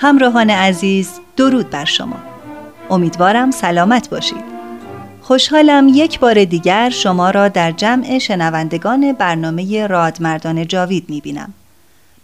همراهان 0.00 0.50
عزیز 0.50 1.10
درود 1.36 1.70
بر 1.70 1.84
شما. 1.84 2.16
امیدوارم 2.90 3.50
سلامت 3.50 4.10
باشید. 4.10 4.44
خوشحالم 5.22 5.88
یک 5.88 6.20
بار 6.20 6.44
دیگر 6.44 6.90
شما 6.90 7.30
را 7.30 7.48
در 7.48 7.72
جمع 7.72 8.18
شنوندگان 8.18 9.12
برنامه 9.12 9.86
رادمردان 9.86 10.66
جاوید 10.66 11.10
می‌بینم. 11.10 11.54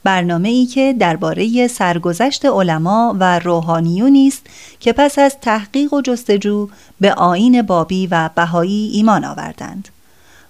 برنامه 0.04 0.48
ای 0.48 0.66
که 0.66 0.94
درباره 0.98 1.68
سرگذشت 1.68 2.44
علما 2.44 3.16
و 3.20 3.38
روحانیونی 3.38 4.26
است 4.26 4.46
که 4.80 4.92
پس 4.92 5.18
از 5.18 5.36
تحقیق 5.40 5.92
و 5.94 6.00
جستجو 6.00 6.68
به 7.00 7.14
آین 7.14 7.62
بابی 7.62 8.06
و 8.06 8.30
بهایی 8.34 8.90
ایمان 8.94 9.24
آوردند. 9.24 9.88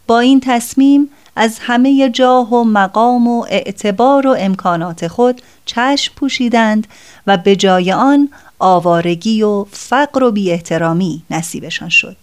با 0.06 0.18
این 0.18 0.40
تصمیم 0.40 1.10
از 1.36 1.58
همه 1.60 2.10
جاه 2.10 2.54
و 2.54 2.64
مقام 2.64 3.28
و 3.28 3.46
اعتبار 3.48 4.26
و 4.26 4.36
امکانات 4.38 5.08
خود 5.08 5.42
چشم 5.66 6.14
پوشیدند 6.16 6.86
و 7.26 7.36
به 7.36 7.56
جای 7.56 7.92
آن 7.92 8.28
آوارگی 8.58 9.42
و 9.42 9.64
فقر 9.70 10.22
و 10.22 10.30
بی 10.30 10.50
احترامی 10.50 11.22
نصیبشان 11.30 11.88
شد. 11.88 12.16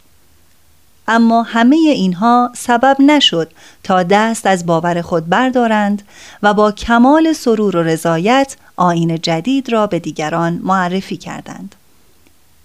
اما 1.08 1.44
همه 1.44 1.76
اینها 1.76 2.52
سبب 2.56 2.98
نشد 3.00 3.52
تا 3.84 4.04
دست 4.04 4.46
از 4.46 4.66
باور 4.66 5.02
خود 5.02 5.30
بردارند 5.30 6.02
و 6.44 6.54
با 6.54 6.72
کمال 6.72 7.34
سرور 7.34 7.76
و 7.76 7.84
رضایت 7.84 8.56
آین 8.76 9.20
جدید 9.22 9.72
را 9.72 9.88
به 9.88 10.00
دیگران 10.00 10.60
معرفی 10.64 11.18
کردند. 11.18 11.76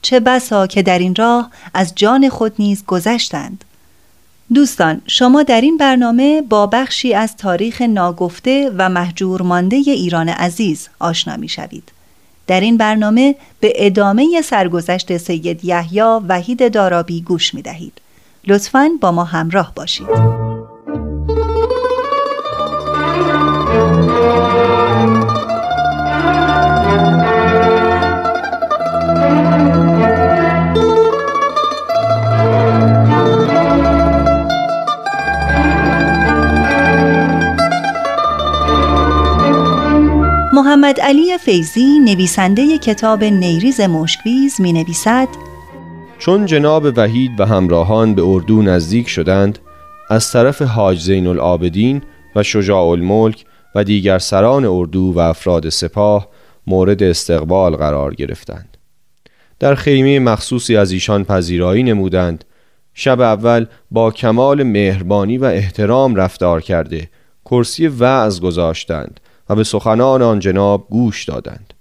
چه 0.02 0.20
بسا 0.20 0.66
که 0.66 0.82
در 0.82 0.98
این 0.98 1.14
راه 1.14 1.50
از 1.74 1.92
جان 1.94 2.28
خود 2.28 2.52
نیز 2.58 2.84
گذشتند. 2.86 3.64
دوستان 4.54 5.02
شما 5.06 5.42
در 5.42 5.60
این 5.60 5.76
برنامه 5.76 6.42
با 6.42 6.66
بخشی 6.66 7.14
از 7.14 7.36
تاریخ 7.36 7.82
ناگفته 7.82 8.70
و 8.78 8.88
محجور 8.88 9.42
مانده 9.42 9.76
ایران 9.76 10.28
عزیز 10.28 10.88
آشنا 10.98 11.36
می 11.36 11.48
شوید. 11.48 11.92
در 12.46 12.60
این 12.60 12.76
برنامه 12.76 13.34
به 13.60 13.72
ادامه 13.76 14.42
سرگذشت 14.44 15.16
سید 15.16 15.64
یحیی 15.64 16.00
وحید 16.28 16.72
دارابی 16.72 17.22
گوش 17.22 17.54
می 17.54 17.62
دهید. 17.62 18.00
لطفاً 18.46 18.90
با 19.00 19.12
ما 19.12 19.24
همراه 19.24 19.72
باشید. 19.74 20.55
فیزی 41.46 41.98
نویسنده 41.98 42.78
کتاب 42.78 43.24
نیریز 43.24 43.80
مشکویز 43.80 44.60
می 44.60 44.72
نویسد 44.72 45.28
چون 46.18 46.46
جناب 46.46 46.86
وحید 46.96 47.40
و 47.40 47.44
همراهان 47.44 48.14
به 48.14 48.22
اردو 48.22 48.62
نزدیک 48.62 49.08
شدند 49.08 49.58
از 50.10 50.32
طرف 50.32 50.62
حاج 50.62 51.00
زین 51.00 51.26
العابدین 51.26 52.02
و 52.36 52.42
شجاع 52.42 52.86
الملک 52.86 53.44
و 53.74 53.84
دیگر 53.84 54.18
سران 54.18 54.64
اردو 54.64 55.12
و 55.12 55.18
افراد 55.18 55.68
سپاه 55.68 56.28
مورد 56.66 57.02
استقبال 57.02 57.76
قرار 57.76 58.14
گرفتند. 58.14 58.76
در 59.58 59.74
خیمه 59.74 60.18
مخصوصی 60.18 60.76
از 60.76 60.92
ایشان 60.92 61.24
پذیرایی 61.24 61.82
نمودند. 61.82 62.44
شب 62.94 63.20
اول 63.20 63.66
با 63.90 64.10
کمال 64.10 64.62
مهربانی 64.62 65.38
و 65.38 65.44
احترام 65.44 66.14
رفتار 66.14 66.60
کرده 66.60 67.10
کرسی 67.44 67.88
وعظ 67.88 68.40
گذاشتند. 68.40 69.20
و 69.48 69.54
به 69.54 69.64
سخنان 69.64 70.22
آن 70.22 70.38
جناب 70.38 70.86
گوش 70.90 71.24
دادند. 71.24 71.74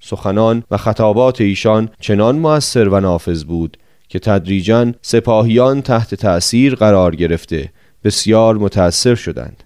سخنان 0.00 0.64
و 0.70 0.76
خطابات 0.76 1.40
ایشان 1.40 1.88
چنان 2.00 2.38
موثر 2.38 2.88
و 2.88 3.00
نافذ 3.00 3.44
بود 3.44 3.76
که 4.08 4.18
تدریجا 4.18 4.92
سپاهیان 5.02 5.82
تحت 5.82 6.14
تأثیر 6.14 6.74
قرار 6.74 7.16
گرفته 7.16 7.72
بسیار 8.04 8.56
متأثر 8.56 9.14
شدند. 9.14 9.64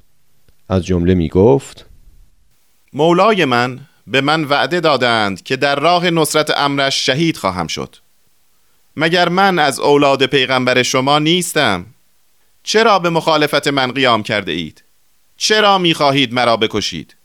از 0.69 0.87
جمله 0.87 1.15
می 1.15 1.29
گفت 1.29 1.87
مولای 2.93 3.45
من 3.45 3.81
به 4.07 4.21
من 4.21 4.45
وعده 4.45 4.81
دادند 4.81 5.43
که 5.43 5.57
در 5.57 5.81
راه 5.81 6.11
نصرت 6.11 6.59
امرش 6.59 7.07
شهید 7.07 7.37
خواهم 7.37 7.67
شد. 7.67 7.97
مگر 8.97 9.29
من 9.29 9.59
از 9.59 9.81
اولاد 9.81 10.27
پیغمبر 10.27 10.83
شما 10.83 11.19
نیستم؟ 11.19 11.87
چرا 12.63 12.99
به 12.99 13.11
مخالفت 13.11 13.69
من 13.69 13.93
قیام 13.93 14.23
کرده 14.23 14.53
اید؟ 14.53 14.85
چرا 15.37 15.79
می 15.79 15.95
خواهید 15.95 16.33
مرا 16.33 16.57
بکشید؟ 16.57 17.16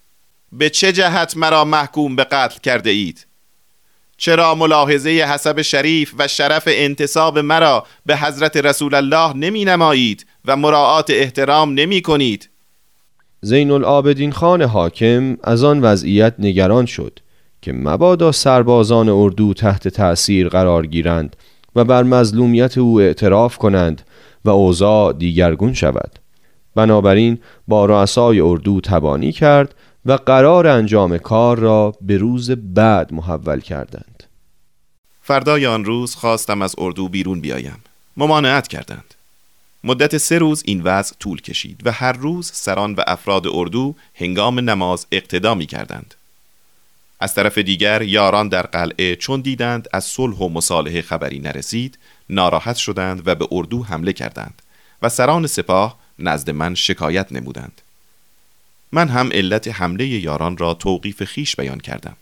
به 0.51 0.69
چه 0.69 0.91
جهت 0.91 1.37
مرا 1.37 1.65
محکوم 1.65 2.15
به 2.15 2.23
قتل 2.23 2.59
کرده 2.63 2.89
اید؟ 2.89 3.27
چرا 4.17 4.55
ملاحظه 4.55 5.09
حسب 5.09 5.61
شریف 5.61 6.13
و 6.17 6.27
شرف 6.27 6.63
انتصاب 6.67 7.39
مرا 7.39 7.85
به 8.05 8.17
حضرت 8.17 8.57
رسول 8.57 8.95
الله 8.95 9.33
نمی 9.33 9.65
نمایید 9.65 10.25
و 10.45 10.57
مراعات 10.57 11.09
احترام 11.09 11.73
نمی 11.73 12.01
کنید 12.01 12.49
زین 13.41 13.71
العابدین 13.71 14.31
خان 14.31 14.61
حاکم 14.61 15.37
از 15.43 15.63
آن 15.63 15.79
وضعیت 15.81 16.33
نگران 16.39 16.85
شد 16.85 17.19
که 17.61 17.73
مبادا 17.73 18.31
سربازان 18.31 19.09
اردو 19.09 19.53
تحت 19.53 19.87
تأثیر 19.87 20.49
قرار 20.49 20.85
گیرند 20.85 21.35
و 21.75 21.83
بر 21.83 22.03
مظلومیت 22.03 22.77
او 22.77 23.01
اعتراف 23.01 23.57
کنند 23.57 24.01
و 24.45 24.49
اوضاع 24.49 25.13
دیگرگون 25.13 25.73
شود. 25.73 26.19
بنابراین 26.75 27.39
با 27.67 27.85
رؤسای 27.85 28.39
اردو 28.39 28.81
تبانی 28.81 29.31
کرد 29.31 29.75
و 30.05 30.11
قرار 30.11 30.67
انجام 30.67 31.17
کار 31.17 31.59
را 31.59 31.95
به 32.01 32.17
روز 32.17 32.51
بعد 32.51 33.13
محول 33.13 33.59
کردند. 33.59 34.23
فردای 35.21 35.65
آن 35.65 35.85
روز 35.85 36.15
خواستم 36.15 36.61
از 36.61 36.75
اردو 36.77 37.09
بیرون 37.09 37.41
بیایم. 37.41 37.83
ممانعت 38.17 38.67
کردند. 38.67 39.13
مدت 39.83 40.17
سه 40.17 40.37
روز 40.37 40.63
این 40.65 40.81
وضع 40.81 41.15
طول 41.19 41.41
کشید 41.41 41.81
و 41.87 41.91
هر 41.91 42.11
روز 42.11 42.51
سران 42.53 42.93
و 42.93 43.01
افراد 43.07 43.47
اردو 43.47 43.95
هنگام 44.15 44.59
نماز 44.59 45.07
اقتدا 45.11 45.55
می 45.55 45.65
کردند 45.65 46.15
از 47.19 47.33
طرف 47.33 47.57
دیگر 47.57 48.01
یاران 48.01 48.47
در 48.47 48.61
قلعه 48.61 49.15
چون 49.15 49.41
دیدند 49.41 49.87
از 49.93 50.03
صلح 50.03 50.37
و 50.37 50.49
مصالحه 50.49 51.01
خبری 51.01 51.39
نرسید 51.39 51.97
ناراحت 52.29 52.75
شدند 52.75 53.27
و 53.27 53.35
به 53.35 53.47
اردو 53.51 53.83
حمله 53.83 54.13
کردند 54.13 54.61
و 55.01 55.09
سران 55.09 55.47
سپاه 55.47 55.99
نزد 56.19 56.49
من 56.49 56.75
شکایت 56.75 57.31
نمودند. 57.31 57.81
من 58.91 59.07
هم 59.07 59.29
علت 59.31 59.67
حمله 59.67 60.07
یاران 60.07 60.57
را 60.57 60.73
توقیف 60.73 61.23
خیش 61.23 61.55
بیان 61.55 61.79
کردم. 61.79 62.15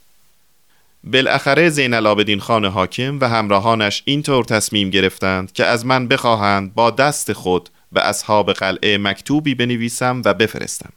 بالاخره 1.03 1.69
زین 1.69 1.93
العابدین 1.93 2.39
خان 2.39 2.65
حاکم 2.65 3.19
و 3.19 3.29
همراهانش 3.29 4.03
اینطور 4.05 4.43
تصمیم 4.43 4.89
گرفتند 4.89 5.51
که 5.51 5.65
از 5.65 5.85
من 5.85 6.07
بخواهند 6.07 6.73
با 6.73 6.91
دست 6.91 7.33
خود 7.33 7.69
به 7.91 8.07
اصحاب 8.07 8.53
قلعه 8.53 8.97
مکتوبی 8.97 9.55
بنویسم 9.55 10.21
و 10.25 10.33
بفرستم. 10.33 10.89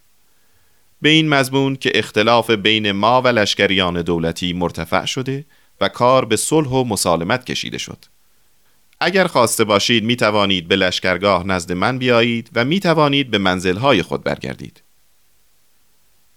به 1.02 1.08
این 1.08 1.28
مضمون 1.28 1.76
که 1.76 1.92
اختلاف 1.94 2.50
بین 2.50 2.92
ما 2.92 3.22
و 3.22 3.28
لشکریان 3.28 4.02
دولتی 4.02 4.52
مرتفع 4.52 5.04
شده 5.04 5.44
و 5.80 5.88
کار 5.88 6.24
به 6.24 6.36
صلح 6.36 6.68
و 6.68 6.84
مسالمت 6.84 7.44
کشیده 7.44 7.78
شد. 7.78 8.04
اگر 9.00 9.26
خواسته 9.26 9.64
باشید 9.64 10.04
می 10.04 10.16
توانید 10.16 10.68
به 10.68 10.76
لشکرگاه 10.76 11.46
نزد 11.46 11.72
من 11.72 11.98
بیایید 11.98 12.50
و 12.54 12.64
می 12.64 12.80
توانید 12.80 13.30
به 13.30 13.38
منزلهای 13.38 14.02
خود 14.02 14.24
برگردید. 14.24 14.82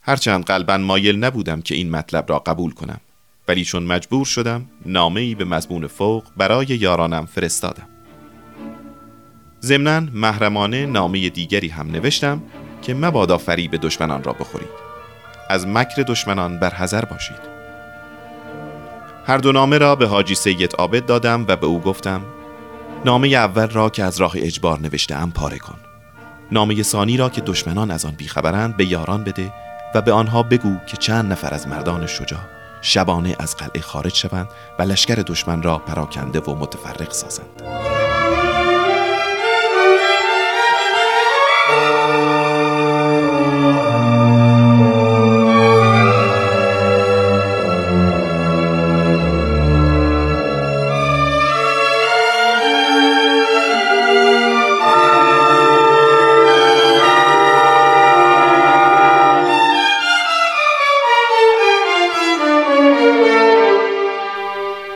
هرچند 0.07 0.45
قلبا 0.45 0.77
مایل 0.77 1.23
نبودم 1.23 1.61
که 1.61 1.75
این 1.75 1.91
مطلب 1.91 2.25
را 2.29 2.39
قبول 2.39 2.71
کنم. 2.71 2.99
ولی 3.47 3.65
چون 3.65 3.83
مجبور 3.83 4.25
شدم 4.25 4.65
نامه 4.85 5.35
به 5.35 5.45
مضمون 5.45 5.87
فوق 5.87 6.23
برای 6.37 6.65
یارانم 6.65 7.25
فرستادم. 7.25 7.87
ضمنا 9.61 9.99
محرمانه 10.13 10.85
نامه 10.85 11.29
دیگری 11.29 11.67
هم 11.67 11.91
نوشتم 11.91 12.43
که 12.81 12.93
مبادا 12.93 13.37
فریب 13.37 13.75
دشمنان 13.75 14.23
را 14.23 14.33
بخورید. 14.33 14.85
از 15.49 15.67
مکر 15.67 16.01
دشمنان 16.01 16.59
برحذر 16.59 17.05
باشید. 17.05 17.55
هر 19.25 19.37
دو 19.37 19.51
نامه 19.51 19.77
را 19.77 19.95
به 19.95 20.07
حاجی 20.07 20.35
سید 20.35 20.75
عابد 20.75 21.05
دادم 21.05 21.45
و 21.47 21.55
به 21.55 21.67
او 21.67 21.81
گفتم 21.81 22.21
نامه 23.05 23.27
اول 23.27 23.69
را 23.69 23.89
که 23.89 24.03
از 24.03 24.21
راه 24.21 24.33
اجبار 24.35 24.79
نوشته 24.79 25.15
ام 25.15 25.31
پاره 25.31 25.57
کن. 25.57 25.77
نامه 26.51 26.83
ثانی 26.83 27.17
را 27.17 27.29
که 27.29 27.41
دشمنان 27.41 27.91
از 27.91 28.05
آن 28.05 28.11
بیخبرند 28.11 28.77
به 28.77 28.85
یاران 28.85 29.23
بده 29.23 29.64
و 29.95 30.01
به 30.01 30.11
آنها 30.11 30.43
بگو 30.43 30.77
که 30.87 30.97
چند 30.97 31.31
نفر 31.31 31.53
از 31.53 31.67
مردان 31.67 32.05
شجاع 32.05 32.39
شبانه 32.81 33.35
از 33.39 33.55
قلعه 33.55 33.81
خارج 33.81 34.15
شوند 34.15 34.47
و 34.79 34.83
لشکر 34.83 35.15
دشمن 35.15 35.61
را 35.61 35.77
پراکنده 35.77 36.39
و 36.39 36.55
متفرق 36.55 37.11
سازند. 37.11 37.84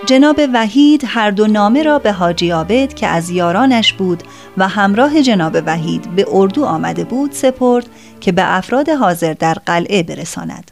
جناب 0.10 0.40
وحید 0.54 1.04
هر 1.08 1.32
دو 1.32 1.48
نامه 1.48 1.84
را 1.84 2.00
به 2.00 2.12
حاجی 2.12 2.52
آبد 2.52 2.94
که 2.94 3.08
از 3.08 3.30
یارانش 3.30 3.94
بود 3.94 4.24
و 4.58 4.68
همراه 4.68 5.22
جناب 5.22 5.58
وحید 5.66 6.16
به 6.16 6.26
اردو 6.32 6.66
آمده 6.66 7.04
بود 7.04 7.32
سپرد 7.32 7.90
که 8.22 8.32
به 8.32 8.58
افراد 8.58 8.90
حاضر 8.90 9.34
در 9.34 9.54
قلعه 9.54 10.04
برساند. 10.04 10.72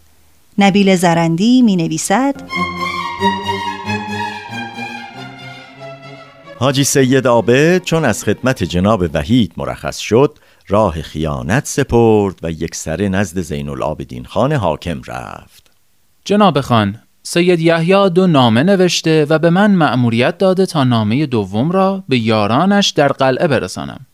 نبیل 0.58 0.96
زرندی 0.96 1.62
می 1.62 1.76
نویسد 1.76 2.36
حاجی 6.60 6.84
سید 6.84 7.28
آبد 7.28 7.84
چون 7.84 8.06
از 8.06 8.24
خدمت 8.24 8.64
جناب 8.64 9.04
وحید 9.14 9.54
مرخص 9.58 9.98
شد 9.98 10.38
راه 10.68 11.02
خیانت 11.02 11.68
سپرد 11.68 12.40
و 12.44 12.52
یک 12.52 12.76
سره 12.76 13.10
نزد 13.10 13.42
زین 13.42 13.70
العابدین 13.70 14.26
خان 14.26 14.54
حاکم 14.54 15.02
رفت 15.08 15.72
جناب 16.26 16.62
خان 16.62 17.07
سید 17.30 17.60
یحیی 17.60 18.10
دو 18.10 18.28
نامه 18.28 18.64
نوشته 18.64 19.26
و 19.30 19.40
به 19.40 19.50
من 19.50 19.76
مأموریت 19.76 20.38
داده 20.38 20.66
تا 20.66 20.84
نامه 20.84 21.26
دوم 21.26 21.72
را 21.72 22.04
به 22.10 22.18
یارانش 22.18 22.90
در 22.90 23.08
قلعه 23.08 23.48
برسانم. 23.48 24.06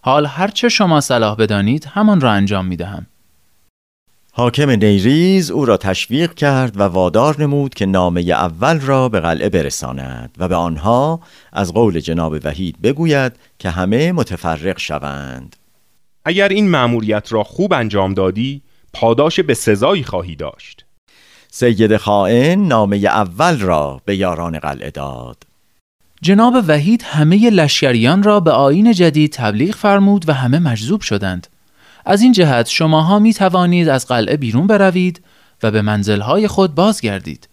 حال 0.00 0.26
هرچه 0.26 0.68
شما 0.68 1.00
صلاح 1.00 1.36
بدانید 1.36 1.84
همان 1.84 2.20
را 2.20 2.30
انجام 2.30 2.66
می 2.66 2.76
دهم. 2.76 3.06
حاکم 4.32 4.70
نیریز 4.70 5.50
او 5.50 5.64
را 5.64 5.76
تشویق 5.76 6.34
کرد 6.34 6.80
و 6.80 6.82
وادار 6.82 7.42
نمود 7.42 7.74
که 7.74 7.86
نامه 7.86 8.20
اول 8.20 8.80
را 8.80 9.08
به 9.08 9.20
قلعه 9.20 9.48
برساند 9.48 10.30
و 10.38 10.48
به 10.48 10.54
آنها 10.54 11.20
از 11.52 11.72
قول 11.72 12.00
جناب 12.00 12.36
وحید 12.44 12.82
بگوید 12.82 13.32
که 13.58 13.70
همه 13.70 14.12
متفرق 14.12 14.78
شوند. 14.78 15.56
اگر 16.24 16.48
این 16.48 16.70
مأموریت 16.70 17.32
را 17.32 17.44
خوب 17.44 17.72
انجام 17.72 18.14
دادی 18.14 18.62
پاداش 18.92 19.40
به 19.40 19.54
سزایی 19.54 20.04
خواهی 20.04 20.36
داشت. 20.36 20.85
سید 21.50 21.96
خائن 21.96 22.66
نامه 22.66 22.96
اول 22.96 23.58
را 23.58 24.00
به 24.04 24.16
یاران 24.16 24.58
قلعه 24.58 24.90
داد. 24.90 25.42
جناب 26.22 26.54
وحید 26.68 27.02
همه 27.02 27.50
لشکریان 27.50 28.22
را 28.22 28.40
به 28.40 28.50
آین 28.50 28.92
جدید 28.92 29.32
تبلیغ 29.32 29.74
فرمود 29.74 30.28
و 30.28 30.32
همه 30.32 30.58
مجذوب 30.58 31.00
شدند. 31.00 31.46
از 32.04 32.22
این 32.22 32.32
جهت 32.32 32.68
شماها 32.68 33.18
می 33.18 33.34
توانید 33.34 33.88
از 33.88 34.06
قلعه 34.06 34.36
بیرون 34.36 34.66
بروید 34.66 35.20
و 35.62 35.70
به 35.70 35.82
منزلهای 35.82 36.48
خود 36.48 36.74
بازگردید. 36.74 37.48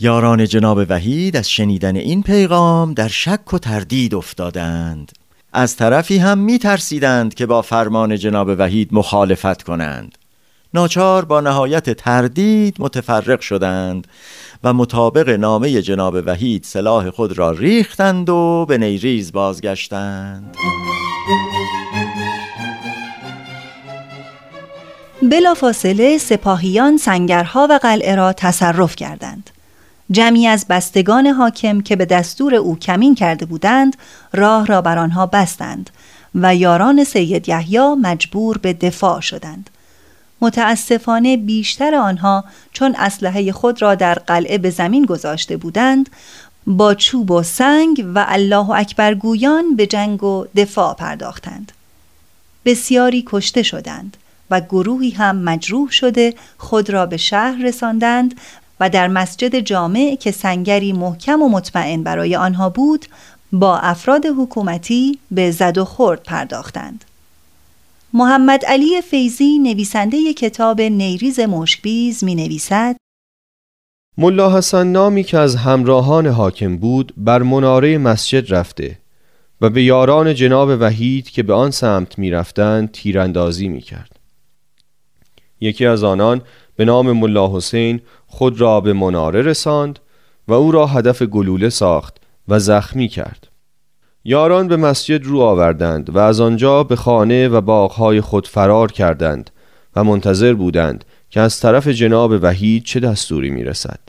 یاران 0.00 0.46
جناب 0.46 0.78
وحید 0.88 1.36
از 1.36 1.50
شنیدن 1.50 1.96
این 1.96 2.22
پیغام 2.22 2.94
در 2.94 3.08
شک 3.08 3.54
و 3.54 3.58
تردید 3.58 4.14
افتادند. 4.14 5.12
از 5.52 5.76
طرفی 5.76 6.18
هم 6.18 6.38
می 6.38 6.58
ترسیدند 6.58 7.34
که 7.34 7.46
با 7.46 7.62
فرمان 7.62 8.16
جناب 8.16 8.48
وحید 8.58 8.88
مخالفت 8.92 9.62
کنند. 9.62 10.18
ناچار 10.74 11.24
با 11.24 11.40
نهایت 11.40 11.90
تردید 11.90 12.76
متفرق 12.78 13.40
شدند 13.40 14.06
و 14.64 14.72
مطابق 14.72 15.28
نامه 15.28 15.82
جناب 15.82 16.16
وحید 16.26 16.64
سلاح 16.64 17.10
خود 17.10 17.38
را 17.38 17.50
ریختند 17.50 18.30
و 18.30 18.66
به 18.68 18.78
نیریز 18.78 19.32
بازگشتند. 19.32 20.56
بلافاصله 25.22 26.18
سپاهیان 26.18 26.96
سنگرها 26.96 27.66
و 27.70 27.78
قلعه 27.82 28.14
را 28.14 28.32
تصرف 28.32 28.96
کردند. 28.96 29.50
جمعی 30.10 30.46
از 30.46 30.66
بستگان 30.68 31.26
حاکم 31.26 31.80
که 31.80 31.96
به 31.96 32.04
دستور 32.04 32.54
او 32.54 32.78
کمین 32.78 33.14
کرده 33.14 33.46
بودند 33.46 33.96
راه 34.32 34.66
را 34.66 34.82
بر 34.82 34.98
آنها 34.98 35.26
بستند 35.26 35.90
و 36.34 36.54
یاران 36.54 37.04
سید 37.04 37.48
یحیی 37.48 37.94
مجبور 38.02 38.58
به 38.58 38.72
دفاع 38.72 39.20
شدند. 39.20 39.70
متاسفانه 40.40 41.36
بیشتر 41.36 41.94
آنها 41.94 42.44
چون 42.72 42.94
اسلحه 42.98 43.52
خود 43.52 43.82
را 43.82 43.94
در 43.94 44.14
قلعه 44.14 44.58
به 44.58 44.70
زمین 44.70 45.04
گذاشته 45.04 45.56
بودند 45.56 46.10
با 46.66 46.94
چوب 46.94 47.30
و 47.30 47.42
سنگ 47.42 48.06
و 48.14 48.24
الله 48.28 48.70
اکبر 48.70 49.14
گویان 49.14 49.76
به 49.76 49.86
جنگ 49.86 50.24
و 50.24 50.46
دفاع 50.56 50.94
پرداختند. 50.94 51.72
بسیاری 52.64 53.24
کشته 53.26 53.62
شدند 53.62 54.16
و 54.50 54.60
گروهی 54.60 55.10
هم 55.10 55.36
مجروح 55.36 55.90
شده 55.90 56.34
خود 56.58 56.90
را 56.90 57.06
به 57.06 57.16
شهر 57.16 57.62
رساندند 57.62 58.34
و 58.80 58.90
در 58.90 59.08
مسجد 59.08 59.58
جامع 59.58 60.16
که 60.20 60.30
سنگری 60.30 60.92
محکم 60.92 61.42
و 61.42 61.48
مطمئن 61.48 62.02
برای 62.02 62.36
آنها 62.36 62.70
بود 62.70 63.06
با 63.52 63.78
افراد 63.78 64.26
حکومتی 64.26 65.18
به 65.30 65.50
زد 65.50 65.78
و 65.78 65.84
خورد 65.84 66.22
پرداختند. 66.22 67.04
محمد 68.12 68.64
علی 68.64 69.00
فیزی 69.00 69.58
نویسنده 69.58 70.34
کتاب 70.34 70.80
نیریز 70.80 71.40
مشکبیز 71.40 72.24
می 72.24 72.34
نویسد 72.34 72.96
ملا 74.18 74.58
حسن 74.58 74.86
نامی 74.86 75.24
که 75.24 75.38
از 75.38 75.56
همراهان 75.56 76.26
حاکم 76.26 76.76
بود 76.76 77.12
بر 77.16 77.42
مناره 77.42 77.98
مسجد 77.98 78.54
رفته 78.54 78.98
و 79.60 79.70
به 79.70 79.82
یاران 79.82 80.34
جناب 80.34 80.68
وحید 80.80 81.30
که 81.30 81.42
به 81.42 81.54
آن 81.54 81.70
سمت 81.70 82.18
می 82.18 82.30
رفتند 82.30 82.92
تیراندازی 82.92 83.68
می 83.68 83.80
کرد. 83.80 84.18
یکی 85.60 85.86
از 85.86 86.04
آنان 86.04 86.42
به 86.76 86.84
نام 86.84 87.12
ملا 87.12 87.56
حسین 87.56 88.00
خود 88.26 88.60
را 88.60 88.80
به 88.80 88.92
مناره 88.92 89.42
رساند 89.42 89.98
و 90.48 90.52
او 90.52 90.72
را 90.72 90.86
هدف 90.86 91.22
گلوله 91.22 91.68
ساخت 91.68 92.16
و 92.48 92.58
زخمی 92.58 93.08
کرد. 93.08 93.47
یاران 94.24 94.68
به 94.68 94.76
مسجد 94.76 95.24
رو 95.24 95.40
آوردند 95.40 96.16
و 96.16 96.18
از 96.18 96.40
آنجا 96.40 96.84
به 96.84 96.96
خانه 96.96 97.48
و 97.48 97.60
باغهای 97.60 98.20
خود 98.20 98.46
فرار 98.46 98.92
کردند 98.92 99.50
و 99.96 100.04
منتظر 100.04 100.54
بودند 100.54 101.04
که 101.30 101.40
از 101.40 101.60
طرف 101.60 101.88
جناب 101.88 102.32
وحید 102.42 102.84
چه 102.84 103.00
دستوری 103.00 103.50
می 103.50 103.64
رسد. 103.64 104.00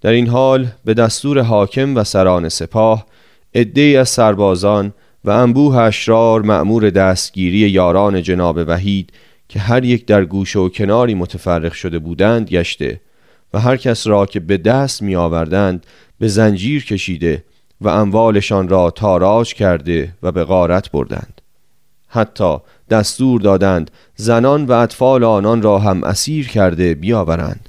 در 0.00 0.10
این 0.10 0.26
حال 0.26 0.66
به 0.84 0.94
دستور 0.94 1.40
حاکم 1.40 1.96
و 1.96 2.04
سران 2.04 2.48
سپاه 2.48 3.06
عدهای 3.54 3.96
از 3.96 4.08
سربازان 4.08 4.92
و 5.24 5.30
انبوه 5.30 5.76
اشرار 5.76 6.42
مأمور 6.42 6.90
دستگیری 6.90 7.58
یاران 7.58 8.22
جناب 8.22 8.58
وحید 8.66 9.12
که 9.48 9.60
هر 9.60 9.84
یک 9.84 10.06
در 10.06 10.24
گوشه 10.24 10.58
و 10.58 10.68
کناری 10.68 11.14
متفرق 11.14 11.72
شده 11.72 11.98
بودند 11.98 12.48
گشته 12.48 13.00
و 13.54 13.60
هر 13.60 13.76
کس 13.76 14.06
را 14.06 14.26
که 14.26 14.40
به 14.40 14.56
دست 14.56 15.02
می 15.02 15.16
آوردند 15.16 15.86
به 16.18 16.28
زنجیر 16.28 16.84
کشیده 16.84 17.44
و 17.84 17.88
اموالشان 17.88 18.68
را 18.68 18.90
تاراج 18.90 19.54
کرده 19.54 20.14
و 20.22 20.32
به 20.32 20.44
غارت 20.44 20.90
بردند. 20.90 21.40
حتی 22.08 22.56
دستور 22.90 23.40
دادند 23.40 23.90
زنان 24.16 24.66
و 24.66 24.72
اطفال 24.72 25.24
آنان 25.24 25.62
را 25.62 25.78
هم 25.78 26.04
اسیر 26.04 26.48
کرده 26.48 26.94
بیاورند. 26.94 27.68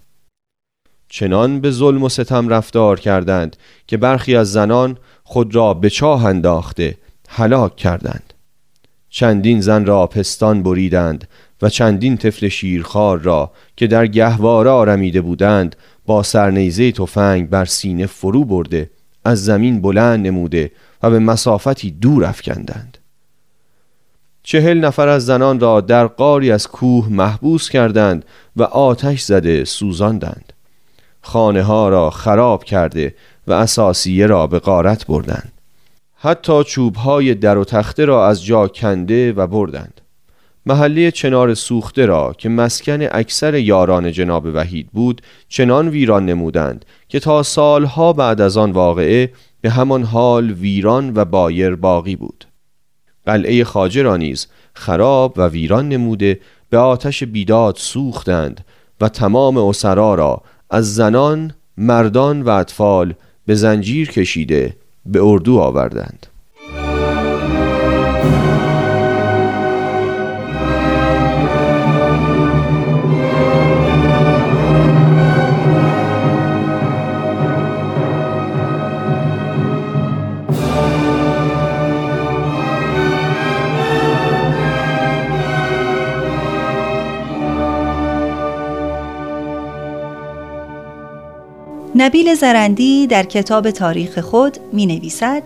چنان 1.10 1.62
به 1.62 1.72
ظلم 1.72 2.04
و 2.04 2.10
ستم 2.10 2.50
رفتار 2.50 3.00
کردند 3.00 3.58
که 3.88 3.98
برخی 3.98 4.36
از 4.36 4.52
زنان 4.52 4.98
خود 5.24 5.56
را 5.56 5.74
به 5.74 5.90
چاه 5.90 6.26
انداخته 6.26 6.98
هلاک 7.30 7.76
کردند. 7.76 8.34
چندین 9.10 9.62
زن 9.62 9.86
را 9.86 10.08
پستان 10.08 10.64
بریدند 10.64 11.28
و 11.62 11.70
چندین 11.70 12.18
طفل 12.18 12.48
شیرخوار 12.48 13.20
را 13.20 13.52
که 13.78 13.88
در 13.88 14.08
گهواره 14.08 14.70
آرمیده 14.70 15.22
بودند 15.22 15.76
با 16.06 16.24
سرنیزه 16.24 16.92
تفنگ 16.92 17.50
بر 17.50 17.66
سینه 17.66 18.06
فرو 18.06 18.46
برده 18.46 18.90
از 19.26 19.46
زمین 19.46 19.82
بلند 19.82 20.28
نموده 20.28 20.72
و 21.04 21.10
به 21.10 21.20
مسافتی 21.20 21.92
دور 21.92 22.26
افکندند. 22.26 22.98
چهل 24.44 24.78
نفر 24.78 25.08
از 25.08 25.26
زنان 25.26 25.60
را 25.60 25.82
در 25.82 26.08
قاری 26.08 26.52
از 26.52 26.68
کوه 26.68 27.08
محبوس 27.10 27.70
کردند 27.70 28.26
و 28.56 28.64
آتش 28.64 29.22
زده 29.22 29.66
سوزاندند. 29.66 30.54
خانه 31.22 31.64
ها 31.64 31.90
را 31.90 32.10
خراب 32.10 32.64
کرده 32.64 33.16
و 33.48 33.54
اساسیه 33.54 34.28
را 34.28 34.48
به 34.48 34.60
غارت 34.60 35.08
بردند. 35.08 35.52
حتی 36.16 36.64
چوب 36.64 36.96
های 36.96 37.34
در 37.34 37.58
و 37.58 37.64
تخته 37.64 38.06
را 38.06 38.28
از 38.28 38.46
جا 38.46 38.68
کنده 38.68 39.34
و 39.34 39.48
بردند. 39.48 40.02
محله 40.68 41.12
چنار 41.12 41.54
سوخته 41.54 42.06
را 42.06 42.36
که 42.38 42.50
مسکن 42.50 43.02
اکثر 43.02 43.56
یاران 43.56 44.12
جناب 44.12 44.46
وحید 44.54 44.90
بود 44.94 45.22
چنان 45.50 45.90
ویران 45.90 46.26
نمودند 46.26 46.86
که 47.08 47.20
تا 47.20 47.44
سالها 47.44 48.14
بعد 48.14 48.42
از 48.42 48.58
آن 48.58 48.72
واقعه 48.72 49.32
به 49.62 49.70
همان 49.70 50.04
حال 50.04 50.52
ویران 50.52 51.12
و 51.16 51.26
بایر 51.26 51.76
باقی 51.76 52.16
بود. 52.16 52.46
قلعه 53.26 53.64
خاجه 53.64 54.02
را 54.02 54.18
نیز 54.18 54.48
خراب 54.74 55.34
و 55.38 55.48
ویران 55.48 55.90
نموده 55.90 56.40
به 56.70 56.78
آتش 56.78 57.24
بیداد 57.24 57.76
سوختند 57.76 58.66
و 59.02 59.10
تمام 59.10 59.58
اسرا 59.58 60.16
را 60.16 60.42
از 60.70 60.96
زنان، 60.96 61.54
مردان 61.78 62.42
و 62.42 62.50
اطفال 62.50 63.14
به 63.46 63.56
زنجیر 63.56 64.12
کشیده 64.12 64.76
به 65.06 65.20
اردو 65.24 65.60
آوردند. 65.60 66.28
نبیل 92.06 92.36
زرندی 92.36 93.08
در 93.08 93.24
کتاب 93.24 93.72
تاریخ 93.72 94.20
خود 94.20 94.58
می 94.74 94.86
نویسد 94.86 95.44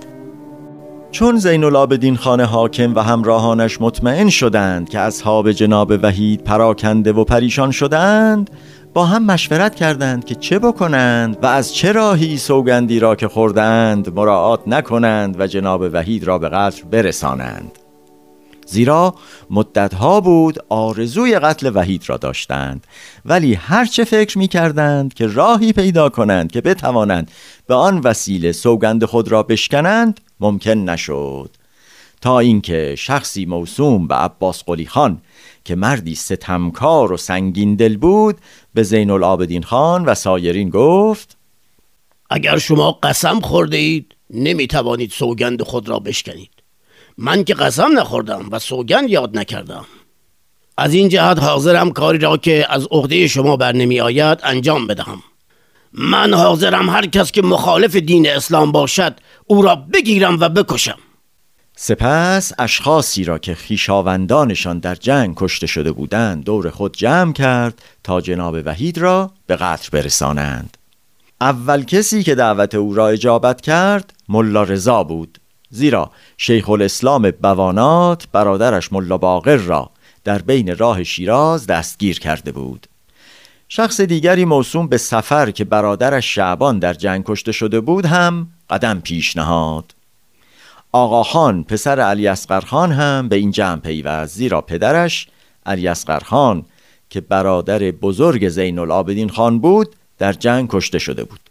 چون 1.12 1.38
زین 1.38 1.64
العابدین 1.64 2.16
خانه 2.16 2.46
حاکم 2.46 2.96
و 2.96 3.00
همراهانش 3.00 3.82
مطمئن 3.82 4.30
شدند 4.30 4.90
که 4.90 5.00
اصحاب 5.00 5.52
جناب 5.52 5.94
وحید 6.04 6.44
پراکنده 6.44 7.14
و 7.14 7.24
پریشان 7.24 7.72
شدند 7.72 8.50
با 8.94 9.06
هم 9.06 9.26
مشورت 9.26 9.76
کردند 9.76 10.26
که 10.26 10.36
چه 10.36 10.60
بکنند 10.60 11.38
و 11.42 11.46
از 11.46 11.76
چه 11.76 11.92
راهی 11.92 12.38
سوگندی 12.38 13.00
را 13.00 13.16
که 13.16 13.28
خوردند 13.28 14.16
مراعات 14.16 14.62
نکنند 14.68 15.40
و 15.40 15.48
جناب 15.48 15.82
وحید 15.94 16.24
را 16.24 16.38
به 16.38 16.50
قتل 16.50 16.84
برسانند. 16.92 17.79
زیرا 18.70 19.16
مدتها 19.50 20.22
بود 20.22 20.58
آرزوی 20.70 21.40
قتل 21.40 21.72
وحید 21.76 22.04
را 22.08 22.18
داشتند. 22.18 22.88
ولی 23.26 23.54
هرچه 23.54 24.04
فکر 24.04 24.38
می 24.38 24.48
کردند 24.48 25.14
که 25.14 25.28
راهی 25.28 25.74
پیدا 25.74 26.10
کنند 26.10 26.52
که 26.52 26.62
بتوانند 26.62 27.32
به 27.68 27.76
آن 27.76 27.98
وسیله 28.00 28.52
سوگند 28.52 29.06
خود 29.06 29.32
را 29.32 29.44
بشکنند 29.44 30.20
ممکن 30.40 30.72
نشد. 30.72 31.50
تا 32.22 32.40
اینکه 32.40 32.96
شخصی 32.98 33.46
موسوم 33.46 34.08
به 34.08 34.16
عباس 34.16 34.64
قلی 34.64 34.86
خان 34.86 35.22
که 35.66 35.76
مردی 35.76 36.16
ستمکار 36.16 37.12
و 37.12 37.18
سنگین 37.18 37.76
دل 37.76 37.98
بود 37.98 38.38
به 38.74 38.84
زین 38.84 39.10
العابدین 39.10 39.64
خان 39.64 40.06
و 40.06 40.16
سایرین 40.16 40.70
گفت 40.70 41.38
اگر 42.30 42.58
شما 42.58 42.92
قسم 42.92 43.40
خورده 43.40 43.78
اید 43.78 44.16
نمی 44.30 44.68
توانید 44.68 45.12
سوگند 45.12 45.62
خود 45.62 45.90
را 45.90 46.00
بشکنید. 46.00 46.59
من 47.22 47.44
که 47.44 47.54
قسم 47.54 48.00
نخوردم 48.00 48.48
و 48.52 48.60
سوگند 48.60 49.10
یاد 49.10 49.38
نکردم. 49.38 49.86
از 50.78 50.94
این 50.94 51.10
جهت 51.10 51.40
حاضرم 51.40 51.92
کاری 51.92 52.18
را 52.18 52.38
که 52.38 52.66
از 52.70 52.88
عهده 52.92 53.28
شما 53.28 53.58
بر 53.58 53.72
نمی 53.76 54.00
آید 54.00 54.40
انجام 54.44 54.88
بدهم. 54.88 55.24
من 55.94 56.34
حاضرم 56.34 56.90
هر 56.90 57.06
کس 57.06 57.32
که 57.32 57.42
مخالف 57.42 57.96
دین 57.96 58.30
اسلام 58.30 58.72
باشد 58.72 59.14
او 59.46 59.62
را 59.62 59.76
بگیرم 59.76 60.38
و 60.40 60.50
بکشم. 60.50 60.98
سپس 61.76 62.52
اشخاصی 62.60 63.24
را 63.24 63.38
که 63.38 63.56
خیشاوندانشان 63.56 64.80
در 64.80 64.96
جنگ 64.96 65.34
کشته 65.38 65.68
شده 65.68 65.92
بودند 65.92 66.44
دور 66.44 66.70
خود 66.70 66.98
جمع 66.98 67.34
کرد 67.34 67.82
تا 68.04 68.22
جناب 68.22 68.58
وحید 68.66 68.98
را 68.98 69.32
به 69.48 69.56
قتل 69.56 69.90
برسانند. 69.92 70.78
اول 71.42 71.84
کسی 71.84 72.24
که 72.24 72.36
دعوت 72.36 72.76
او 72.76 72.94
را 72.94 73.08
اجابت 73.08 73.62
کرد 73.62 74.14
ملا 74.30 74.64
رضا 74.64 75.04
بود. 75.04 75.39
زیرا 75.70 76.12
شیخ 76.38 76.70
الاسلام 76.70 77.32
بوانات 77.32 78.28
برادرش 78.32 78.94
ملا 78.94 79.18
باقر 79.18 79.58
را 79.58 79.90
در 80.24 80.42
بین 80.42 80.78
راه 80.78 81.04
شیراز 81.04 81.68
دستگیر 81.68 82.20
کرده 82.20 82.52
بود. 82.52 82.88
شخص 83.70 84.02
دیگری 84.02 84.46
موسوم 84.46 84.88
به 84.88 84.98
سفر 84.98 85.52
که 85.52 85.64
برادرش 85.64 86.36
شعبان 86.36 86.80
در 86.80 86.94
جنگ 86.94 87.24
کشته 87.28 87.52
شده 87.52 87.80
بود 87.80 88.06
هم 88.06 88.48
قدم 88.70 89.02
پیش 89.02 89.38
نهاد. 89.38 89.94
آقا 90.92 91.24
خان 91.24 91.64
پسر 91.64 92.00
علی 92.00 92.28
اصغر 92.28 92.62
خان 92.62 92.92
هم 92.92 93.30
به 93.30 93.36
این 93.36 93.52
جمع 93.52 93.80
پیوست 93.80 94.36
زیرا 94.36 94.62
پدرش 94.62 95.28
علی 95.66 95.88
اصغر 95.88 96.20
خان 96.20 96.66
که 97.10 97.22
برادر 97.22 97.80
بزرگ 97.80 98.50
زین 98.50 98.80
العابدین 98.80 99.30
خان 99.30 99.60
بود 99.60 99.96
در 100.18 100.34
جنگ 100.34 100.68
کشته 100.72 101.00
شده 101.00 101.24
بود. 101.24 101.49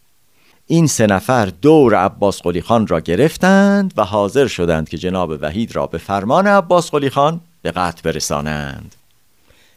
این 0.70 0.86
سه 0.86 1.06
نفر 1.06 1.46
دور 1.46 1.94
عباس 1.94 2.42
قلی 2.42 2.62
خان 2.62 2.86
را 2.86 3.00
گرفتند 3.00 3.94
و 3.96 4.04
حاضر 4.04 4.46
شدند 4.46 4.88
که 4.88 4.98
جناب 4.98 5.38
وحید 5.40 5.76
را 5.76 5.86
به 5.86 5.98
فرمان 5.98 6.46
عباس 6.46 6.90
قلی 6.90 7.10
خان 7.10 7.40
به 7.62 7.70
قتل 7.70 8.00
برسانند. 8.02 8.94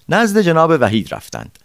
نزد 0.10 0.42
جناب 0.42 0.78
وحید 0.80 1.14
رفتند. 1.14 1.60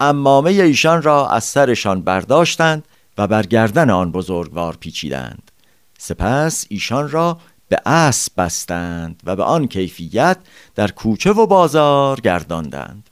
امامه 0.00 0.50
ایشان 0.50 1.02
را 1.02 1.28
از 1.28 1.44
سرشان 1.44 2.02
برداشتند 2.02 2.84
و 3.18 3.26
بر 3.26 3.42
گردن 3.42 3.90
آن 3.90 4.12
بزرگوار 4.12 4.76
پیچیدند. 4.80 5.50
سپس 5.98 6.66
ایشان 6.68 7.10
را 7.10 7.38
به 7.68 7.80
اسب 7.86 8.32
بستند 8.36 9.20
و 9.24 9.36
به 9.36 9.42
آن 9.42 9.66
کیفیت 9.66 10.36
در 10.74 10.90
کوچه 10.90 11.32
و 11.32 11.46
بازار 11.46 12.20
گرداندند. 12.20 13.10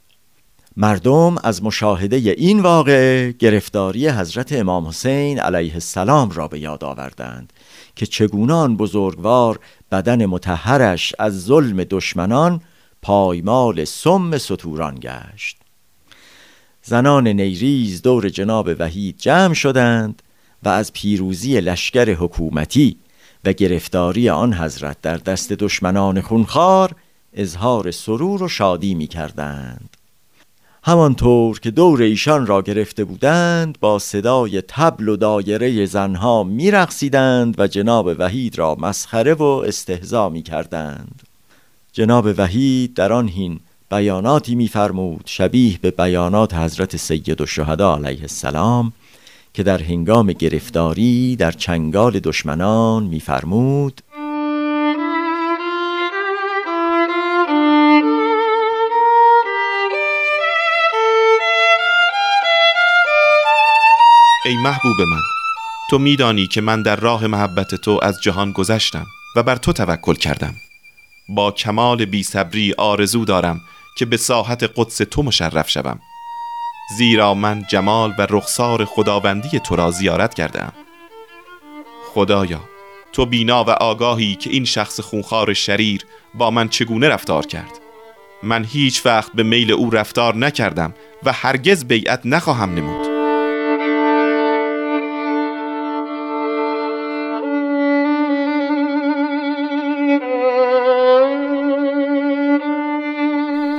مردم 0.76 1.36
از 1.44 1.62
مشاهده 1.62 2.16
این 2.16 2.60
واقع 2.60 3.30
گرفتاری 3.30 4.08
حضرت 4.08 4.52
امام 4.52 4.86
حسین 4.86 5.40
علیه 5.40 5.74
السلام 5.74 6.30
را 6.30 6.48
به 6.48 6.58
یاد 6.58 6.84
آوردند 6.84 7.52
که 7.96 8.06
چگونه 8.06 8.52
آن 8.52 8.76
بزرگوار 8.76 9.58
بدن 9.92 10.26
متحرش 10.26 11.14
از 11.18 11.44
ظلم 11.44 11.84
دشمنان 11.84 12.60
پایمال 13.02 13.84
سم 13.84 14.38
ستوران 14.38 14.98
گشت. 15.00 15.56
زنان 16.82 17.28
نیریز 17.28 18.02
دور 18.02 18.28
جناب 18.28 18.70
وحید 18.78 19.18
جمع 19.18 19.54
شدند 19.54 20.22
و 20.62 20.68
از 20.68 20.92
پیروزی 20.92 21.60
لشکر 21.60 22.14
حکومتی 22.14 22.96
و 23.44 23.52
گرفتاری 23.52 24.28
آن 24.28 24.54
حضرت 24.54 24.96
در 25.02 25.16
دست 25.16 25.52
دشمنان 25.52 26.20
خونخوار 26.20 26.94
اظهار 27.32 27.90
سرور 27.90 28.42
و 28.42 28.48
شادی 28.48 28.94
می 28.94 29.06
کردند 29.06 29.91
همانطور 30.84 31.60
که 31.60 31.70
دور 31.70 32.02
ایشان 32.02 32.46
را 32.46 32.62
گرفته 32.62 33.04
بودند 33.04 33.78
با 33.80 33.98
صدای 33.98 34.62
تبل 34.68 35.08
و 35.08 35.16
دایره 35.16 35.86
زنها 35.86 36.42
میرقصیدند 36.42 37.54
و 37.58 37.66
جناب 37.66 38.06
وحید 38.18 38.58
را 38.58 38.74
مسخره 38.74 39.34
و 39.34 39.42
استهزا 39.42 40.28
می 40.28 40.42
کردند 40.42 41.22
جناب 41.92 42.28
وحید 42.36 42.94
در 42.94 43.12
آن 43.12 43.28
هین 43.28 43.60
بیاناتی 43.90 44.54
میفرمود 44.54 45.22
شبیه 45.26 45.78
به 45.82 45.90
بیانات 45.90 46.54
حضرت 46.54 46.96
سید 46.96 47.40
الشهدا 47.42 47.96
علیه 47.96 48.22
السلام 48.22 48.92
که 49.54 49.62
در 49.62 49.82
هنگام 49.82 50.32
گرفتاری 50.32 51.36
در 51.36 51.52
چنگال 51.52 52.20
دشمنان 52.20 53.02
میفرمود 53.02 54.00
ای 64.44 64.56
محبوب 64.56 65.00
من 65.00 65.20
تو 65.90 65.98
میدانی 65.98 66.46
که 66.46 66.60
من 66.60 66.82
در 66.82 66.96
راه 66.96 67.26
محبت 67.26 67.74
تو 67.74 68.00
از 68.02 68.22
جهان 68.22 68.52
گذشتم 68.52 69.06
و 69.36 69.42
بر 69.42 69.56
تو 69.56 69.72
توکل 69.72 70.14
کردم. 70.14 70.54
با 71.28 71.50
کمال 71.50 72.04
بی 72.04 72.22
صبری 72.22 72.74
آرزو 72.78 73.24
دارم 73.24 73.60
که 73.98 74.04
به 74.04 74.16
ساحت 74.16 74.70
قدس 74.76 74.96
تو 74.96 75.22
مشرف 75.22 75.70
شوم. 75.70 75.98
زیرا 76.96 77.34
من 77.34 77.64
جمال 77.70 78.14
و 78.18 78.26
رخسار 78.30 78.84
خداوندی 78.84 79.58
تو 79.58 79.76
را 79.76 79.90
زیارت 79.90 80.34
کردم 80.34 80.72
خدایا 82.14 82.60
تو 83.12 83.26
بینا 83.26 83.64
و 83.64 83.70
آگاهی 83.70 84.34
که 84.34 84.50
این 84.50 84.64
شخص 84.64 85.00
خونخوار 85.00 85.54
شریر 85.54 86.06
با 86.34 86.50
من 86.50 86.68
چگونه 86.68 87.08
رفتار 87.08 87.46
کرد؟ 87.46 87.80
من 88.42 88.64
هیچ 88.64 89.06
وقت 89.06 89.32
به 89.32 89.42
میل 89.42 89.72
او 89.72 89.90
رفتار 89.90 90.36
نکردم 90.36 90.94
و 91.22 91.32
هرگز 91.32 91.84
بیعت 91.84 92.20
نخواهم 92.24 92.74
نمود. 92.74 93.01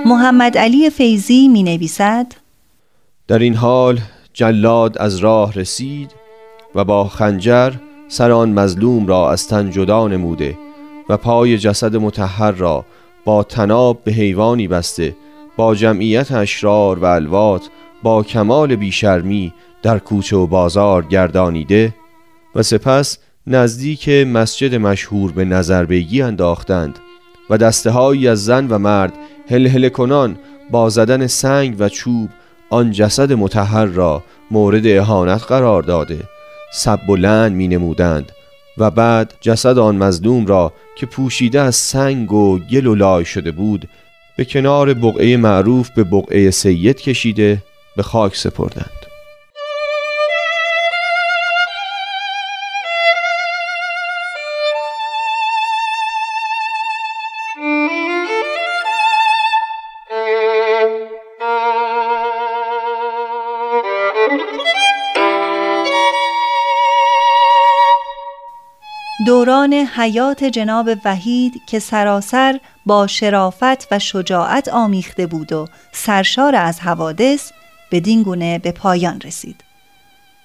محمد 0.06 0.58
علی 0.58 0.90
فیزی 0.90 1.48
می 1.48 1.64
نویسد 1.64 2.34
در 3.28 3.40
این 3.40 3.56
حال 3.56 4.00
جلاد 4.34 4.98
از 4.98 5.18
راه 5.18 5.54
رسید 5.54 6.12
و 6.76 6.84
با 6.84 7.08
خنجر 7.08 7.74
سر 8.08 8.32
آن 8.32 8.54
مظلوم 8.54 9.08
را 9.08 9.32
از 9.32 9.48
تن 9.48 9.72
جدا 9.72 10.08
نموده 10.08 10.58
و 11.10 11.18
پای 11.18 11.58
جسد 11.58 11.96
متحر 11.96 12.52
را 12.52 12.86
با 13.26 13.44
تناب 13.44 14.04
به 14.04 14.12
حیوانی 14.12 14.68
بسته 14.68 15.16
با 15.58 15.76
جمعیت 15.76 16.32
اشرار 16.32 17.00
و 17.00 17.06
الوات 17.06 17.70
با 18.04 18.24
کمال 18.24 18.76
بیشرمی 18.76 19.54
در 19.84 20.00
کوچه 20.00 20.36
و 20.36 20.48
بازار 20.48 21.06
گردانیده 21.06 21.96
و 22.56 22.64
سپس 22.64 23.18
نزدیک 23.48 24.10
مسجد 24.10 24.76
مشهور 24.76 25.32
به 25.32 25.46
نظر 25.46 25.86
بیگی 25.86 26.22
انداختند. 26.22 27.00
و 27.50 27.58
دسته 27.58 27.92
از 28.30 28.46
زن 28.46 28.68
و 28.68 28.78
مرد 28.78 29.14
هل 29.50 29.90
کنان 29.90 30.38
با 30.72 30.90
زدن 30.90 31.28
سنگ 31.28 31.76
و 31.80 31.90
چوب 31.90 32.30
آن 32.70 32.92
جسد 32.92 33.34
متحر 33.34 33.86
را 33.86 34.24
مورد 34.52 34.88
اهانت 34.88 35.44
قرار 35.44 35.84
داده. 35.84 36.20
سب 36.74 37.12
لعن 37.12 37.54
می 37.54 37.68
نمودند 37.68 38.32
و 38.78 38.92
بعد 38.92 39.34
جسد 39.42 39.78
آن 39.78 39.96
مظلوم 39.96 40.46
را 40.46 40.74
که 40.96 41.06
پوشیده 41.06 41.62
از 41.62 41.76
سنگ 41.76 42.34
و 42.34 42.60
گل 42.60 42.86
و 42.86 42.96
لای 42.96 43.26
شده 43.26 43.52
بود 43.52 43.90
به 44.38 44.46
کنار 44.46 44.94
بقعه 44.94 45.38
معروف 45.38 45.90
به 45.90 46.04
بقعه 46.04 46.52
سید 46.52 47.02
کشیده 47.02 47.64
به 47.96 48.04
خاک 48.04 48.36
سپردند. 48.36 49.03
دوران 69.26 69.74
حیات 69.74 70.44
جناب 70.44 70.90
وحید 71.06 71.62
که 71.68 71.80
سراسر 71.80 72.60
با 72.86 73.08
شرافت 73.08 73.92
و 73.92 74.00
شجاعت 74.00 74.68
آمیخته 74.68 75.28
بود 75.28 75.54
و 75.54 75.68
سرشار 75.92 76.56
از 76.56 76.80
حوادث 76.80 77.52
بدین 77.92 78.24
گونه 78.24 78.60
به 78.60 78.72
پایان 78.72 79.22
رسید. 79.22 79.64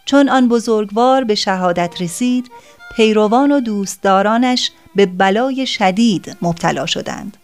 چون 0.04 0.28
آن 0.28 0.48
بزرگوار 0.48 1.24
به 1.24 1.34
شهادت 1.34 2.02
رسید 2.02 2.50
پیروان 2.96 3.52
و 3.52 3.60
دوستدارانش 3.60 4.70
به 4.94 5.06
بلای 5.06 5.66
شدید 5.66 6.36
مبتلا 6.42 6.86
شدند. 6.86 7.36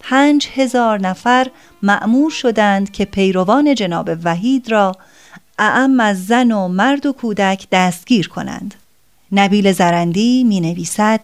پنج 0.00 0.48
هزار 0.54 1.00
نفر 1.00 1.46
معمور 1.82 2.30
شدند 2.30 2.90
که 2.90 3.04
پیروان 3.04 3.74
جناب 3.74 4.10
وحید 4.24 4.70
را 4.70 4.96
اعم 5.58 6.00
از 6.00 6.26
زن 6.26 6.52
و 6.52 6.68
مرد 6.68 7.06
و 7.06 7.12
کودک 7.12 7.66
دستگیر 7.72 8.28
کنند. 8.28 8.74
نبیل 9.32 9.72
زرندی 9.72 10.44
می 10.44 10.60
نویسد 10.60 11.20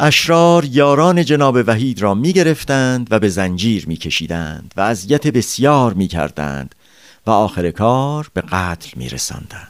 اشرار 0.00 0.64
یاران 0.64 1.24
جناب 1.24 1.58
وحید 1.66 2.02
را 2.02 2.14
می 2.14 2.32
گرفتند 2.32 3.06
و 3.10 3.18
به 3.18 3.28
زنجیر 3.28 3.88
می 3.88 3.96
کشیدند 3.96 4.74
و 4.76 4.80
اذیت 4.80 5.26
بسیار 5.26 5.92
می 5.92 6.08
کردند 6.08 6.74
و 7.26 7.30
آخر 7.30 7.70
کار 7.70 8.30
به 8.34 8.40
قتل 8.40 8.90
می 8.96 9.08
رسندند. 9.08 9.68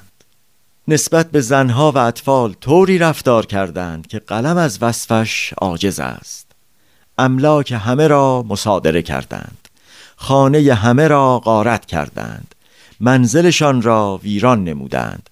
نسبت 0.89 1.31
به 1.31 1.41
زنها 1.41 1.93
و 1.93 1.99
اطفال 1.99 2.53
طوری 2.53 2.99
رفتار 2.99 3.47
کردند 3.47 4.07
که 4.07 4.19
قلم 4.19 4.57
از 4.57 4.79
وصفش 4.83 5.53
عاجز 5.53 6.01
است. 6.01 6.47
املاک 7.19 7.73
همه 7.73 8.09
را 8.09 8.45
مصادره 8.49 9.03
کردند. 9.03 9.69
خانه 10.17 10.75
همه 10.75 11.09
را 11.09 11.39
غارت 11.39 11.87
کردند. 11.87 12.55
منزلشان 13.01 13.83
را 13.83 14.21
ویران 14.23 14.65
نمودند. 14.65 15.31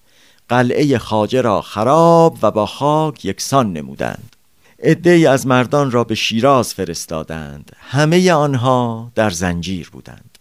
قلعه 0.53 0.97
خاجه 0.97 1.41
را 1.41 1.61
خراب 1.61 2.37
و 2.41 2.51
با 2.51 2.65
خاک 2.65 3.25
یکسان 3.25 3.73
نمودند. 3.73 4.35
عدهای 4.83 5.25
از 5.25 5.47
مردان 5.47 5.91
را 5.91 6.03
به 6.03 6.15
شیراز 6.15 6.73
فرستادند. 6.73 7.75
همه 7.79 8.31
آنها 8.31 9.11
در 9.15 9.29
زنجیر 9.29 9.89
بودند. 9.89 10.37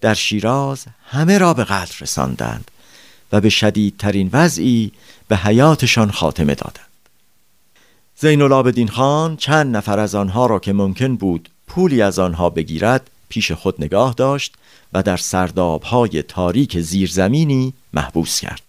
در 0.00 0.14
شیراز 0.14 0.84
همه 1.04 1.38
را 1.38 1.54
به 1.54 1.64
قتل 1.64 1.94
رساندند 2.00 2.70
و 3.32 3.40
به 3.40 3.48
شدیدترین 3.48 4.30
وضعی 4.32 4.92
به 5.28 5.36
حیاتشان 5.36 6.10
خاتمه 6.10 6.54
دادند. 6.54 6.88
زین 8.16 8.42
العابدین 8.42 8.88
خان 8.88 9.36
چند 9.36 9.76
نفر 9.76 9.98
از 9.98 10.14
آنها 10.14 10.46
را 10.46 10.58
که 10.58 10.72
ممکن 10.72 11.16
بود 11.16 11.48
پولی 11.66 12.02
از 12.02 12.18
آنها 12.18 12.50
بگیرد 12.50 13.10
پیش 13.28 13.52
خود 13.52 13.84
نگاه 13.84 14.14
داشت 14.16 14.54
و 14.92 15.02
در 15.02 15.16
سردابهای 15.16 16.22
تاریک 16.22 16.80
زیرزمینی 16.80 17.74
محبوس 17.92 18.40
کرد. 18.40 18.67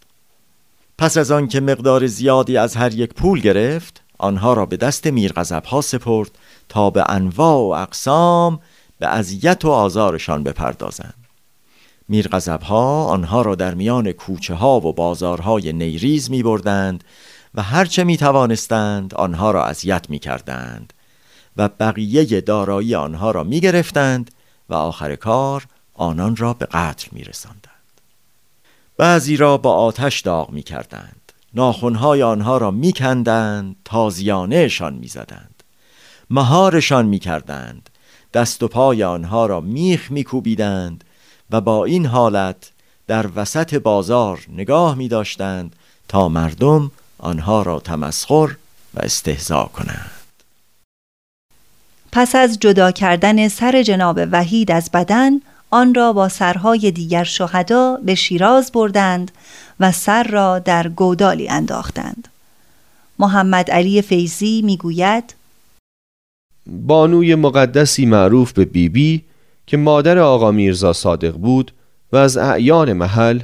پس 0.99 1.17
از 1.17 1.31
آن 1.31 1.47
که 1.47 1.59
مقدار 1.59 2.07
زیادی 2.07 2.57
از 2.57 2.75
هر 2.75 2.93
یک 2.93 3.13
پول 3.13 3.41
گرفت 3.41 4.01
آنها 4.17 4.53
را 4.53 4.65
به 4.65 4.77
دست 4.77 5.07
میرغضب 5.07 5.63
ها 5.63 5.81
سپرد 5.81 6.31
تا 6.69 6.89
به 6.89 7.03
انواع 7.09 7.55
و 7.55 7.81
اقسام 7.83 8.59
به 8.99 9.07
اذیت 9.07 9.65
و 9.65 9.69
آزارشان 9.69 10.43
بپردازند 10.43 11.13
میرغضب 12.09 12.61
ها 12.61 13.05
آنها 13.05 13.41
را 13.41 13.55
در 13.55 13.73
میان 13.73 14.11
کوچه 14.11 14.53
ها 14.53 14.79
و 14.79 14.93
بازارهای 14.93 15.73
نیریز 15.73 16.31
می 16.31 16.43
بردند 16.43 17.03
و 17.55 17.61
هرچه 17.61 18.03
می 18.03 18.17
توانستند 18.17 19.13
آنها 19.13 19.51
را 19.51 19.65
اذیت 19.65 20.09
می 20.09 20.19
کردند 20.19 20.93
و 21.57 21.67
بقیه 21.67 22.41
دارایی 22.41 22.95
آنها 22.95 23.31
را 23.31 23.43
می 23.43 23.59
گرفتند 23.59 24.31
و 24.69 24.73
آخر 24.73 25.15
کار 25.15 25.65
آنان 25.93 26.35
را 26.35 26.53
به 26.53 26.65
قتل 26.65 27.07
می 27.11 27.23
رسندند. 27.23 27.78
بعضی 28.99 29.37
را 29.37 29.57
با 29.57 29.73
آتش 29.73 30.21
داغ 30.21 30.49
می 30.49 30.63
کردند 30.63 31.31
ناخونهای 31.53 32.23
آنها 32.23 32.57
را 32.57 32.71
می 32.71 32.93
کندند 32.93 33.75
تازیانهشان 33.85 34.93
می 34.93 35.07
زدند 35.07 35.63
مهارشان 36.29 37.05
می 37.05 37.19
کردند 37.19 37.89
دست 38.33 38.63
و 38.63 38.67
پای 38.67 39.03
آنها 39.03 39.45
را 39.45 39.61
میخ 39.61 40.11
می 40.11 40.23
کوبیدند 40.23 41.03
و 41.49 41.61
با 41.61 41.85
این 41.85 42.05
حالت 42.05 42.71
در 43.07 43.25
وسط 43.35 43.75
بازار 43.75 44.45
نگاه 44.49 44.95
می 44.95 45.07
داشتند 45.07 45.75
تا 46.07 46.29
مردم 46.29 46.91
آنها 47.17 47.61
را 47.61 47.79
تمسخر 47.79 48.55
و 48.93 48.99
استهزا 48.99 49.63
کنند. 49.63 50.11
پس 52.11 52.35
از 52.35 52.59
جدا 52.59 52.91
کردن 52.91 53.47
سر 53.47 53.83
جناب 53.83 54.19
وحید 54.31 54.71
از 54.71 54.89
بدن 54.93 55.31
آن 55.69 55.93
را 55.93 56.13
با 56.13 56.29
سرهای 56.29 56.91
دیگر 56.91 57.23
شهدا 57.23 57.97
به 58.05 58.15
شیراز 58.15 58.71
بردند 58.71 59.31
و 59.79 59.91
سر 59.91 60.23
را 60.23 60.59
در 60.59 60.87
گودالی 60.87 61.49
انداختند. 61.49 62.27
محمد 63.19 63.71
علی 63.71 64.01
فیزی 64.01 64.61
می‌گوید 64.61 65.35
بانوی 66.67 67.35
مقدسی 67.35 68.05
معروف 68.05 68.53
به 68.53 68.65
بیبی 68.65 69.17
بی 69.17 69.23
که 69.67 69.77
مادر 69.77 70.17
آقا 70.17 70.51
میرزا 70.51 70.93
صادق 70.93 71.31
بود 71.31 71.71
و 72.11 72.17
از 72.17 72.37
اعیان 72.37 72.93
محل 72.93 73.39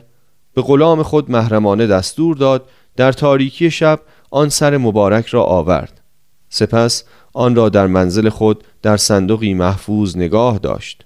به 0.53 0.61
غلام 0.61 1.03
خود 1.03 1.31
محرمانه 1.31 1.87
دستور 1.87 2.37
داد 2.37 2.69
در 2.95 3.11
تاریکی 3.11 3.71
شب 3.71 3.99
آن 4.31 4.49
سر 4.49 4.77
مبارک 4.77 5.25
را 5.25 5.43
آورد. 5.43 6.01
سپس 6.49 7.03
آن 7.33 7.55
را 7.55 7.69
در 7.69 7.87
منزل 7.87 8.29
خود 8.29 8.63
در 8.81 8.97
صندوقی 8.97 9.53
محفوظ 9.53 10.17
نگاه 10.17 10.57
داشت. 10.57 11.04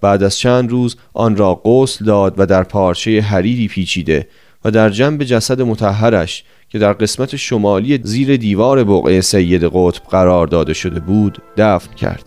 بعد 0.00 0.22
از 0.22 0.38
چند 0.38 0.70
روز 0.70 0.96
آن 1.14 1.36
را 1.36 1.60
غسل 1.64 2.04
داد 2.04 2.34
و 2.36 2.46
در 2.46 2.62
پارچه 2.62 3.20
حریری 3.20 3.68
پیچیده 3.68 4.28
و 4.64 4.70
در 4.70 4.90
جنب 4.90 5.24
جسد 5.24 5.62
متحرش 5.62 6.44
که 6.68 6.78
در 6.78 6.92
قسمت 6.92 7.36
شمالی 7.36 8.00
زیر 8.02 8.36
دیوار 8.36 8.84
بقعه 8.84 9.20
سید 9.20 9.64
قطب 9.64 10.02
قرار 10.10 10.46
داده 10.46 10.74
شده 10.74 11.00
بود 11.00 11.38
دفن 11.56 11.94
کرد. 11.94 12.24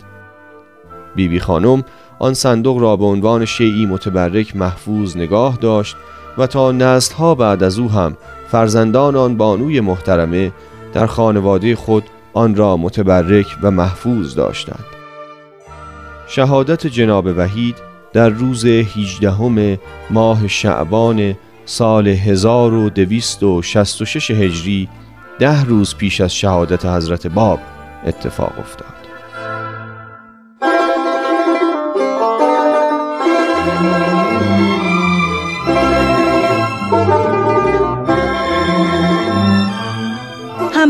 بیبی 1.16 1.28
بی 1.28 1.40
خانم 1.40 1.84
آن 2.18 2.34
صندوق 2.34 2.78
را 2.78 2.96
به 2.96 3.04
عنوان 3.04 3.44
شیعی 3.44 3.86
متبرک 3.86 4.56
محفوظ 4.56 5.16
نگاه 5.16 5.58
داشت 5.60 5.96
و 6.38 6.46
تا 6.46 6.72
نسلها 6.72 7.34
بعد 7.34 7.62
از 7.62 7.78
او 7.78 7.90
هم 7.90 8.16
فرزندان 8.48 9.16
آن 9.16 9.36
بانوی 9.36 9.80
محترمه 9.80 10.52
در 10.92 11.06
خانواده 11.06 11.76
خود 11.76 12.04
آن 12.34 12.54
را 12.54 12.76
متبرک 12.76 13.46
و 13.62 13.70
محفوظ 13.70 14.34
داشتند. 14.34 15.01
شهادت 16.34 16.86
جناب 16.86 17.26
وحید 17.36 17.76
در 18.12 18.28
روز 18.28 18.64
18 18.64 19.78
ماه 20.10 20.48
شعبان 20.48 21.34
سال 21.64 22.08
1266 22.08 24.30
هجری 24.30 24.88
ده 25.38 25.64
روز 25.64 25.94
پیش 25.94 26.20
از 26.20 26.34
شهادت 26.34 26.86
حضرت 26.86 27.26
باب 27.26 27.60
اتفاق 28.06 28.58
افتاد. 28.58 28.91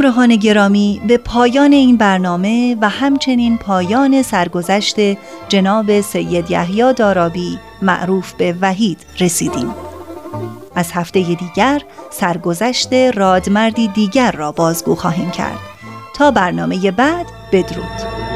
همراهان 0.03 0.37
گرامی 0.37 1.01
به 1.07 1.19
پایان 1.19 1.73
این 1.73 1.97
برنامه 1.97 2.77
و 2.81 2.89
همچنین 2.89 3.59
پایان 3.59 4.23
سرگذشت 4.23 4.97
جناب 5.49 6.01
سید 6.01 6.51
یحیی 6.51 6.93
دارابی 6.93 7.59
معروف 7.83 8.33
به 8.33 8.55
وحید 8.61 8.99
رسیدیم. 9.21 9.75
از 10.75 10.93
هفته 10.93 11.23
دیگر 11.23 11.83
سرگذشت 12.11 12.93
رادمردی 12.93 13.89
دیگر 13.89 14.33
را 14.33 14.53
بازگو 14.53 14.95
خواهیم 14.95 15.31
کرد. 15.31 15.59
تا 16.15 16.31
برنامه 16.31 16.91
بعد 16.91 17.27
بدرود. 17.53 18.32